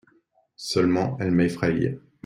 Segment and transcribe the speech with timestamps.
[0.57, 1.95] Seulement elle m'effraye.